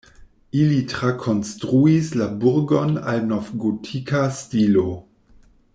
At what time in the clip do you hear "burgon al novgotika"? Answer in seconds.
2.45-4.25